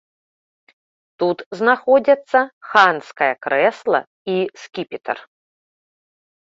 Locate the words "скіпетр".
4.65-5.17